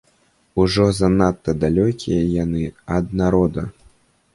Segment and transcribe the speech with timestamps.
[0.63, 2.67] Ужо занадта далёкія яны
[2.97, 3.73] ад народа.